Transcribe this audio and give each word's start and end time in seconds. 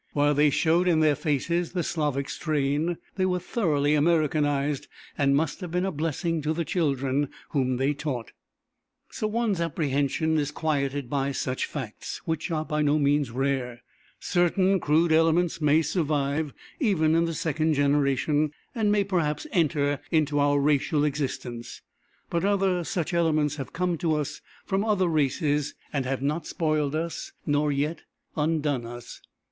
While 0.13 0.33
they 0.33 0.49
showed 0.49 0.87
in 0.87 0.99
their 1.01 1.13
faces 1.13 1.73
the 1.73 1.83
Slavic 1.83 2.27
strain, 2.27 2.97
they 3.17 3.25
were 3.27 3.37
thoroughly 3.37 3.93
Americanized 3.93 4.87
and 5.15 5.35
must 5.35 5.61
have 5.61 5.69
been 5.69 5.85
a 5.85 5.91
blessing 5.91 6.41
to 6.41 6.53
the 6.53 6.65
children 6.65 7.29
whom 7.49 7.77
they 7.77 7.93
taught. 7.93 8.31
So 9.11 9.27
one's 9.27 9.61
apprehension 9.61 10.39
is 10.39 10.49
quieted 10.49 11.07
by 11.07 11.33
such 11.33 11.67
facts, 11.67 12.19
which 12.25 12.49
are 12.49 12.65
by 12.65 12.81
no 12.81 12.97
means 12.97 13.29
rare. 13.29 13.83
Certain 14.19 14.79
crude 14.79 15.11
elements 15.11 15.61
may 15.61 15.83
survive, 15.83 16.51
even 16.79 17.13
in 17.13 17.25
the 17.25 17.35
second 17.35 17.75
generation, 17.75 18.53
and 18.73 18.91
may 18.91 19.03
perhaps 19.03 19.45
enter 19.51 19.99
into 20.09 20.39
our 20.39 20.57
racial 20.57 21.03
existence, 21.03 21.83
but 22.31 22.43
other 22.43 22.83
such 22.83 23.13
elements 23.13 23.57
have 23.57 23.71
come 23.71 23.99
to 23.99 24.15
us 24.15 24.41
from 24.65 24.83
other 24.83 25.07
races, 25.07 25.75
and 25.93 26.07
have 26.07 26.23
not 26.23 26.47
spoiled 26.47 26.95
us 26.95 27.33
nor 27.45 27.71
yet 27.71 28.01
undone 28.35 28.83
us. 28.87 29.21